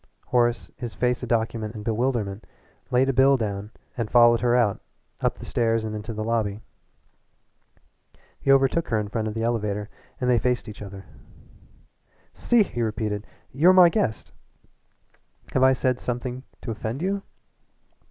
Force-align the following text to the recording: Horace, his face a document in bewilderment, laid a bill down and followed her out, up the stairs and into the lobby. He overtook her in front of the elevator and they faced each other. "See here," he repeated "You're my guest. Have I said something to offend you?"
Horace, 0.29 0.71
his 0.77 0.95
face 0.95 1.21
a 1.21 1.27
document 1.27 1.75
in 1.75 1.83
bewilderment, 1.83 2.47
laid 2.89 3.07
a 3.09 3.13
bill 3.13 3.37
down 3.37 3.69
and 3.95 4.09
followed 4.09 4.41
her 4.41 4.55
out, 4.55 4.81
up 5.19 5.37
the 5.37 5.45
stairs 5.45 5.85
and 5.85 5.95
into 5.95 6.11
the 6.11 6.23
lobby. 6.23 6.59
He 8.39 8.51
overtook 8.51 8.87
her 8.87 8.97
in 8.99 9.09
front 9.09 9.27
of 9.27 9.35
the 9.35 9.43
elevator 9.43 9.91
and 10.19 10.27
they 10.27 10.39
faced 10.39 10.67
each 10.67 10.81
other. 10.81 11.05
"See 12.33 12.63
here," 12.63 12.73
he 12.73 12.81
repeated 12.81 13.27
"You're 13.51 13.73
my 13.73 13.89
guest. 13.89 14.31
Have 15.53 15.61
I 15.61 15.73
said 15.73 15.99
something 15.99 16.41
to 16.61 16.71
offend 16.71 17.03
you?" 17.03 17.21